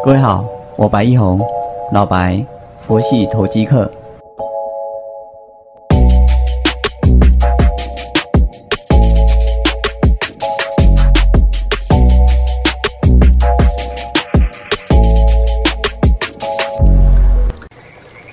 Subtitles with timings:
[0.00, 0.44] 各位好，
[0.76, 1.40] 我白一红，
[1.92, 2.44] 老白，
[2.86, 3.90] 佛系投机客。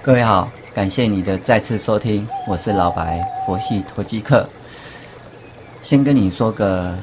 [0.00, 4.48] 各位好，感谢你的再次收听，我是老白，佛系投机客。
[5.82, 6.94] 先跟你说个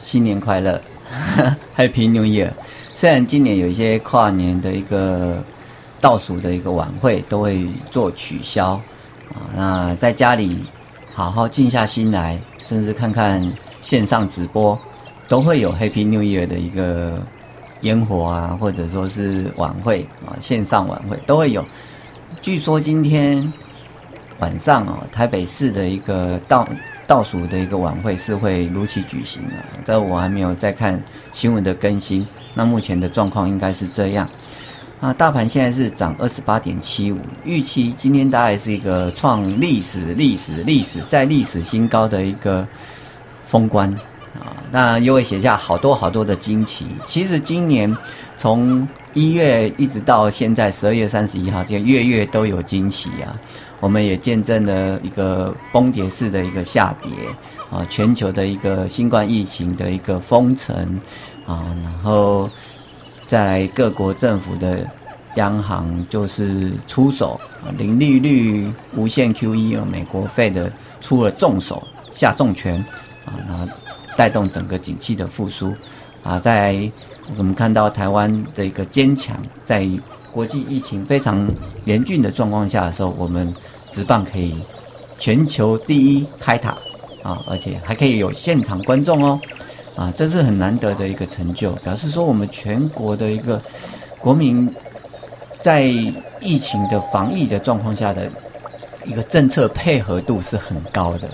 [0.00, 0.80] 新年快乐，
[1.76, 2.50] Happy New Year！
[3.02, 5.42] 虽然今年有一些跨年的一个
[6.00, 8.80] 倒数的一个晚会都会做取消
[9.34, 10.64] 啊，那在家里
[11.12, 14.78] 好好静下心来，甚至看看线上直播，
[15.26, 17.20] 都会有 Happy New Year 的一个
[17.80, 21.66] 烟火啊，或者说是晚会啊，线上晚会都会有。
[22.40, 23.52] 据说今天
[24.38, 26.38] 晚上哦，台北市的一个
[27.06, 31.02] 倒数的一个晚会是会如期举行的，但我还没有再看
[31.32, 32.26] 新闻的更新。
[32.54, 34.28] 那目前的状况应该是这样。
[35.00, 42.64] 啊，大盘现在是涨二十八点七五，预期今天大概是一个创历史、历史、历史在历史新高的一个
[43.44, 43.92] 封关
[44.34, 44.54] 啊。
[44.70, 46.86] 那又会写下好多好多的惊奇。
[47.04, 47.92] 其实今年
[48.36, 53.38] 从一月一直到现在十二月三十一号，这个月月都有惊喜啊！
[53.78, 57.10] 我们也见证了一个崩跌式的一个下跌
[57.70, 60.74] 啊，全球的一个新冠疫情的一个封城
[61.46, 62.48] 啊，然后
[63.28, 64.86] 在各国政府的
[65.36, 72.76] 央行就是出手啊，零利率、无限 QE 啊，美国费的出了重手下重拳
[73.26, 73.66] 啊，然后
[74.16, 75.74] 带动整个景气的复苏
[76.22, 76.90] 啊，在。
[77.38, 79.88] 我们看到台湾的一个坚强，在
[80.32, 81.48] 国际疫情非常
[81.84, 83.54] 严峻的状况下的时候，我们
[83.90, 84.54] 直棒可以
[85.18, 86.76] 全球第一开塔
[87.22, 89.40] 啊，而且还可以有现场观众哦，
[89.96, 93.62] 啊，这是很难得的一个成就，表示说我们全国的一个
[94.18, 94.68] 国民
[95.60, 95.82] 在
[96.40, 98.30] 疫情的防疫的状况下的
[99.04, 101.28] 一个政策配合度是很高的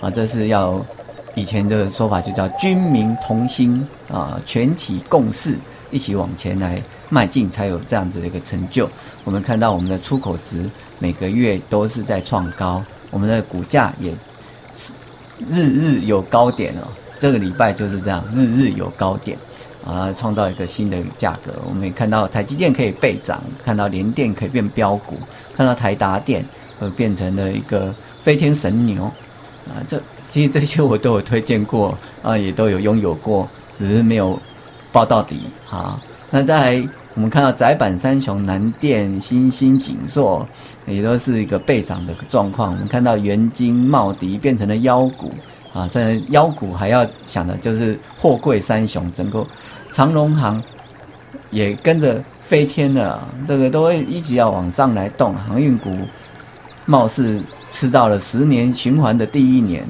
[0.00, 0.84] 啊，这是要。
[1.34, 5.58] 以前的说法就叫军民同心啊，全体共事，
[5.90, 8.88] 一起往前来迈进，才有这样子的一个成就。
[9.24, 14.12] 我们看到我们的出口值每个月都是在创高，我们的股价也
[15.50, 16.86] 日日有高点哦。
[17.18, 19.36] 这个礼拜就是这样，日日有高点
[19.84, 21.52] 啊，创造一个新的价格。
[21.66, 25.18] 我们也看到台积电可以倍涨，看到联电可以变标股，
[25.56, 26.44] 看到台达电
[26.78, 29.04] 呃变成了一个飞天神牛
[29.66, 30.00] 啊，这。
[30.34, 34.36] 其实这些我都有推荐过啊，也都有拥有过，只是没有
[34.90, 36.02] 报到底啊。
[36.28, 36.82] 那在
[37.14, 40.44] 我们看到窄板三雄、南电、新兴、锦硕，
[40.88, 42.72] 也都是一个倍涨的状况。
[42.72, 45.32] 我们看到元金、茂迪变成了妖股
[45.72, 49.46] 啊，在妖股还要想的就是货柜三雄，整个
[49.92, 50.60] 长荣行
[51.52, 55.32] 也跟着飞天了，这个都会一直要往上来动。
[55.36, 55.96] 航运股
[56.86, 57.40] 貌似
[57.70, 59.86] 吃到了十年循环的第一年。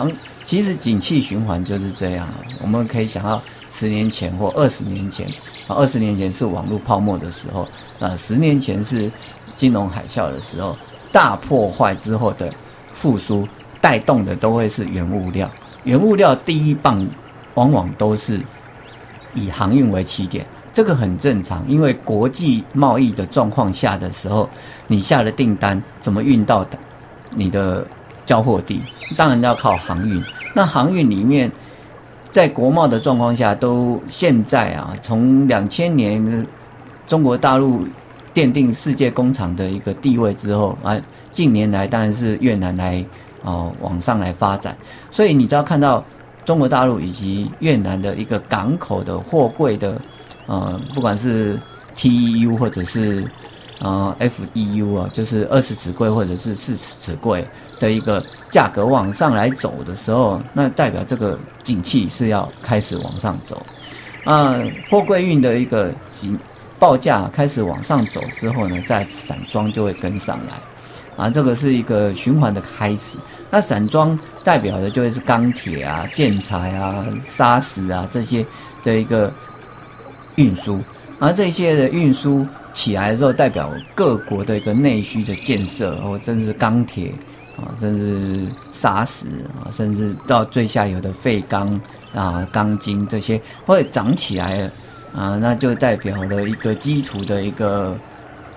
[0.00, 0.16] 行，
[0.46, 2.28] 其实景气循环就是这样。
[2.62, 5.26] 我们可以想到十年前或二十年前，
[5.66, 7.68] 啊，二十年前是网络泡沫的时候，
[7.98, 9.10] 啊，十年前是
[9.56, 10.76] 金融海啸的时候，
[11.12, 12.52] 大破坏之后的
[12.94, 13.46] 复苏，
[13.80, 15.50] 带动的都会是原物料。
[15.84, 17.06] 原物料第一棒
[17.54, 18.40] 往往都是
[19.34, 24.48] 以航运为起点，这个很正常，因为国际贸易的状况下的时候，
[24.86, 26.78] 你下的订单怎么运到的，
[27.36, 27.86] 你的。
[28.26, 28.80] 交货地
[29.16, 30.22] 当然要靠航运。
[30.54, 31.50] 那航运里面，
[32.32, 36.46] 在国贸的状况下，都现在啊，从两千年
[37.06, 37.86] 中国大陆
[38.34, 40.96] 奠定世界工厂的一个地位之后啊，
[41.32, 43.04] 近年来当然是越南来
[43.42, 44.76] 哦往上来发展。
[45.10, 46.04] 所以你知道看到
[46.44, 50.00] 中国大陆以及越南的一个港口的货柜的
[50.46, 51.58] 呃，不管是
[51.96, 53.24] TEU 或者是
[53.80, 57.46] 呃 FEU 啊，就是二十尺柜或者是四十尺柜。
[57.80, 63.64] 的一个价格往上来走的时候，那代表这个景气是要开始往上走。
[64.24, 64.54] 啊，
[64.90, 66.38] 货柜运的一个景
[66.78, 70.52] 报价开始往上走之后呢，在散装就会跟上来。
[71.16, 73.16] 啊，这个是一个循环的开始。
[73.50, 78.44] 那散装代表的就会是钢铁啊、建材啊、砂石啊这些
[78.84, 79.32] 的一个
[80.36, 80.78] 运输。
[81.18, 87.12] 而这些的运输起来之后，代表各国的一个内需的建设，或甚至钢铁。
[87.56, 89.26] 啊，甚至砂石
[89.58, 91.78] 啊，甚至到最下游的废钢
[92.14, 94.72] 啊、钢筋这些会涨起来了
[95.14, 97.94] 啊，那就代表了一个基础的一个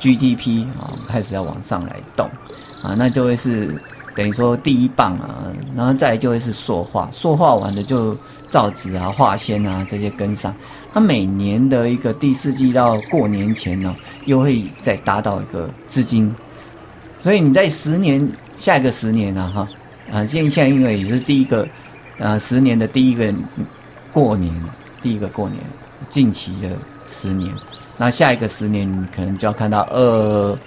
[0.00, 2.28] GDP 啊，开始要往上来动
[2.82, 3.80] 啊，那就会是
[4.16, 5.44] 等于说第一棒啊，
[5.76, 8.16] 然后再就会是塑化，塑化完的就
[8.50, 10.52] 造纸啊、化纤啊这些跟上，
[10.92, 13.94] 它每年的一个第四季到过年前呢，
[14.24, 16.34] 又会再达到一个资金，
[17.22, 18.26] 所以你在十年
[18.56, 19.68] 下一个十年呢，哈，
[20.12, 21.68] 啊，现现在因为也是第一个，
[22.18, 23.32] 呃，十年的第一个
[24.12, 24.52] 过年，
[25.02, 25.60] 第一个过年，
[26.08, 26.70] 近期的
[27.08, 27.54] 十年，
[27.96, 30.58] 那下一个十年可能就要看到二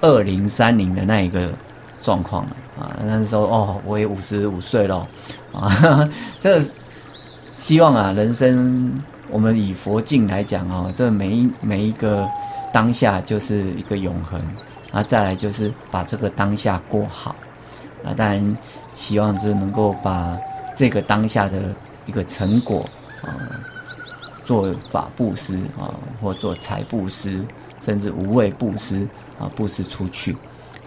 [0.00, 1.52] 二零三零的那一个
[2.02, 5.06] 状况了啊，那时候哦，我也五十五岁了
[5.52, 6.08] 啊，
[6.40, 6.62] 这。
[7.54, 8.92] 希望啊，人生
[9.30, 12.28] 我们以佛境来讲哦，这每一每一个
[12.72, 14.40] 当下就是一个永恒
[14.92, 17.34] 啊，再来就是把这个当下过好
[18.04, 18.14] 啊。
[18.16, 18.56] 当然，
[18.94, 20.36] 希望是能够把
[20.76, 21.74] 这个当下的
[22.06, 22.88] 一个成果
[23.24, 23.28] 啊，
[24.44, 25.92] 做法布施啊，
[26.22, 27.44] 或做财布施，
[27.82, 29.06] 甚至无畏布施
[29.38, 30.36] 啊，布施出去。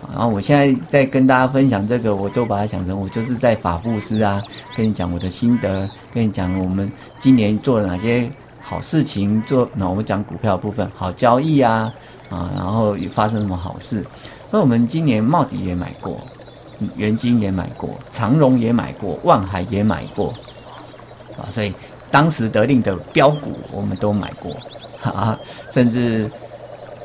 [0.08, 4.42] 然后我现在在跟大家分享这个，我都把它想成我就是在法布斯啊，
[4.76, 8.30] 跟你讲我的心得，跟你讲我们今年做了哪些
[8.62, 11.94] 好事情，做那我们讲股票部分好交易啊
[12.30, 14.04] 啊，然后也发生什么好事。
[14.50, 16.18] 那我们今年茂迪也买过，
[16.96, 20.34] 元金也买过，长荣也买过，万海也买过
[21.38, 21.74] 啊，所以
[22.10, 24.52] 当时得令的标股我们都买过
[25.04, 25.38] 啊，
[25.70, 26.32] 甚至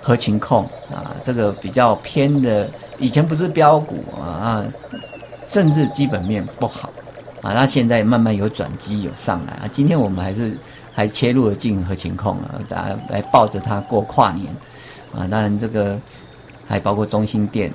[0.01, 2.71] 合情控啊，这个比较偏的。
[3.05, 4.65] 以前不是标股啊，
[5.47, 6.91] 甚至基本面不好
[7.43, 9.69] 啊，那现在慢慢有转机有上来啊。
[9.71, 10.57] 今天我们还是
[10.91, 14.47] 还切入了进和情控啊，大家来抱着它过跨年
[15.15, 15.29] 啊。
[15.29, 15.99] 当然这个
[16.67, 17.71] 还包括中心店，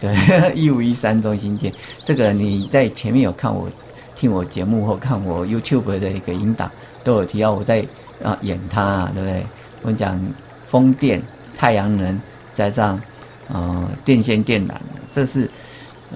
[0.00, 0.16] 对
[0.56, 1.70] 一五一三中心店，
[2.02, 3.68] 这个你在前面有看我
[4.16, 6.70] 听我节目或看我 YouTube 的一个引导，
[7.04, 7.84] 都有提到我在
[8.22, 9.46] 啊演它，对不对？
[9.82, 10.18] 我讲
[10.64, 11.22] 风电、
[11.54, 12.18] 太阳能
[12.54, 12.98] 加上。
[13.48, 14.72] 呃，电线电缆，
[15.12, 15.50] 这是，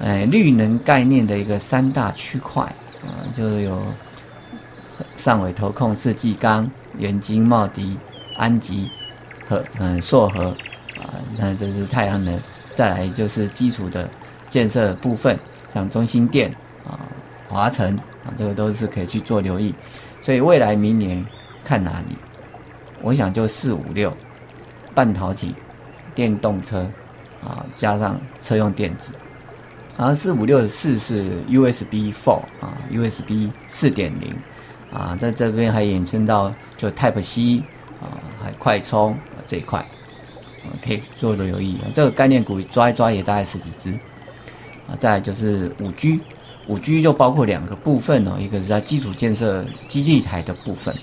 [0.00, 2.62] 呃，绿能概念的一个三大区块
[3.02, 3.82] 啊，就是有
[5.16, 7.98] 上尾投控、世纪钢、元晶、茂迪、
[8.36, 8.90] 安吉
[9.46, 10.48] 和嗯硕和
[11.00, 12.38] 啊，那这是太阳能，
[12.74, 14.08] 再来就是基础的
[14.48, 15.38] 建设部分，
[15.74, 16.50] 像中心电
[16.86, 16.98] 啊、
[17.46, 17.94] 华晨
[18.24, 19.74] 啊，这个都是可以去做留意。
[20.22, 21.24] 所以未来明年
[21.62, 22.16] 看哪里？
[23.02, 24.10] 我想就四五六，
[24.94, 25.54] 半导体、
[26.14, 26.90] 电动车。
[27.42, 29.12] 啊，加上车用电子，
[29.96, 34.34] 然后四五六四是 USB Four 啊，USB 四点零
[34.92, 37.62] 啊，在这边还衍生到就 Type C
[38.00, 39.86] 啊，还快充这一块，
[40.84, 41.86] 可以做做留意啊。
[41.94, 43.92] 这个概念股抓一抓也大概十几只
[44.88, 44.96] 啊。
[44.98, 46.20] 再就是五 G，
[46.66, 50.94] 五 G 就包括两个部分哦，一个是在基础建设基地台的部分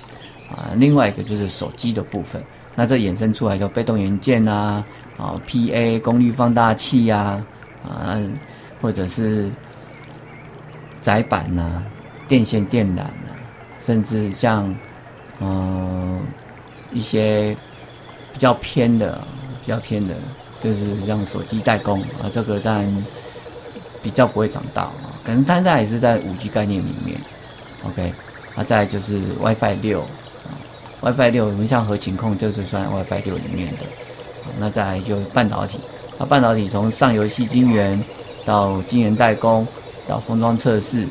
[0.49, 2.43] 啊，另外一个就是手机的部分。
[2.75, 4.85] 那这衍生出来就被动元件啊。
[5.17, 7.39] 啊，PA 功率放大器呀，
[7.87, 8.19] 啊，
[8.81, 9.49] 或者是
[11.01, 11.81] 窄板呐，
[12.27, 13.13] 电线电缆啊，
[13.79, 14.75] 甚至像
[15.39, 16.21] 嗯
[16.91, 17.55] 一些
[18.33, 19.25] 比较偏的、
[19.61, 20.13] 比较偏的，
[20.61, 23.05] 就是像手机代工啊，这个当然
[24.03, 27.17] 比较不会涨到啊，可能它在也是在五 G 概念里面
[27.85, 28.11] ，OK，
[28.53, 30.05] 啊，再就是 WiFi 六
[31.05, 33.85] ，WiFi 六我们像核情控就是算 WiFi 六里面的。
[34.59, 35.79] 那再来就半导体，
[36.17, 38.01] 那半导体从上游细晶圆
[38.45, 39.67] 到晶圆代工，
[40.07, 41.07] 到封装测试，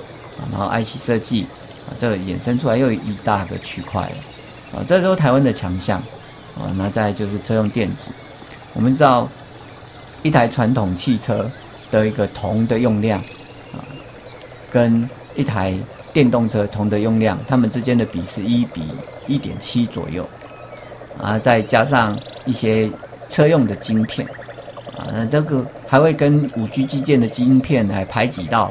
[0.50, 1.46] 然后 IC 设计，
[1.87, 5.99] 啊，这个衍生出来又一大个区块了，啊，这都是台湾的强项，
[6.56, 8.11] 啊，那再就是车用电子，
[8.73, 9.28] 我们知道
[10.23, 11.50] 一台传统汽车
[11.90, 13.21] 的一个铜的用量，
[13.73, 13.85] 啊，
[14.71, 15.75] 跟一台
[16.14, 18.80] 电动车铜的用量，它们之间的比是一比
[19.26, 20.26] 一点七左右，
[21.21, 22.90] 啊，再加上一些。
[23.30, 24.25] 车用的晶片，
[24.97, 28.71] 啊，那这个还会跟五 G 基建的晶片来排挤到，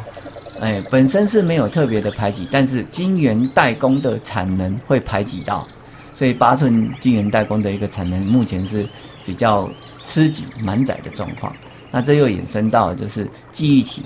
[0.61, 5.67] 哎，本身是没有特别的排挤，但是晶圆代工的产能会排挤到，
[6.13, 8.87] 所以八寸晶圆代工的一个产能目前是
[9.25, 11.53] 比较吃紧满载的状况。
[11.91, 14.03] 那这又衍生到就是记忆体，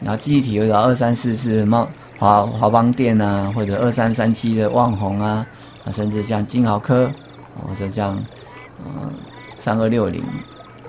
[0.00, 5.46] 然后记忆体有个二三四四茂华华邦电啊，或者二三三七的旺宏啊，
[5.84, 7.10] 啊，甚至像金豪科，
[7.66, 8.16] 或者像
[8.84, 9.10] 嗯。
[9.58, 10.22] 三二六零，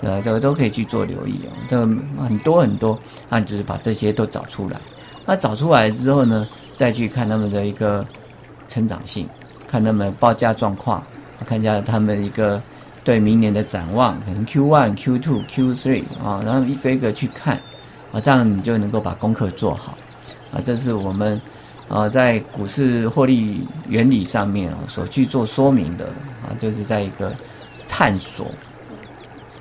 [0.02, 1.50] 呃，这个都可以去做留意哦。
[1.68, 1.84] 这个
[2.22, 4.80] 很多很多，那就是把这些都找出来。
[5.26, 8.06] 那找出来之后呢，再去看他们的一个
[8.68, 9.28] 成长性，
[9.68, 11.02] 看他们报价状况，
[11.44, 12.62] 看一下他们一个
[13.04, 17.60] 对明年的展望，可能 Q one、Q two、Q three 啊，然后一个一个去看
[18.12, 19.98] 啊，这样你就能够把功课做好
[20.52, 20.62] 啊。
[20.64, 21.40] 这是我们
[21.88, 26.06] 啊在股市获利原理上面啊所去做说明的
[26.44, 27.34] 啊，就是在一个
[27.88, 28.48] 探索。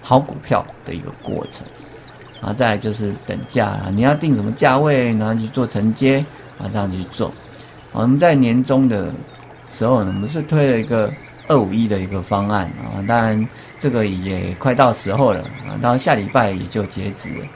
[0.09, 1.67] 好股票的一个过程，
[2.41, 6.25] 啊，再来就是等价啊，你要定什么价位，然后去做承接，
[6.61, 7.33] 啊，这样去做。
[7.91, 9.13] 我们在年终的
[9.73, 11.13] 时候呢，我们是推了一个
[11.49, 13.49] 二五一的一个方案啊，当然
[13.81, 17.47] 这个也快到时候了啊，到下礼拜也就截止了。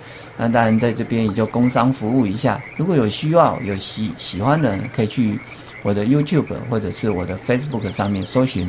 [0.42, 5.38] 那当然在这边也就工商服务一下，如果有需要有喜喜欢的，可以去
[5.82, 8.66] 我的 YouTube 或者是我的 Facebook 上面搜寻。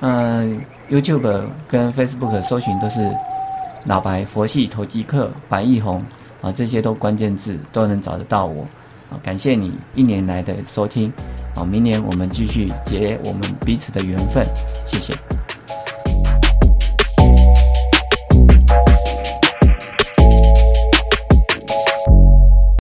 [0.00, 3.14] 嗯，YouTube 跟 Facebook 搜寻都是
[3.84, 6.02] 老白佛系投机客白义红
[6.40, 8.62] 啊，这些都关键字都能找得到我。
[9.10, 11.12] 啊，感谢你一年来的收听，
[11.54, 14.46] 好，明年我们继续结我们彼此的缘分，
[14.86, 15.12] 谢谢。